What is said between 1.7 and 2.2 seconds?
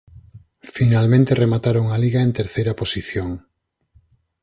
a liga